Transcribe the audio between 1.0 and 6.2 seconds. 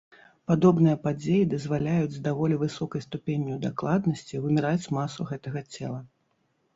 падзеі дазваляюць з даволі высокай ступенню дакладнасці вымераць масу гэтага цела.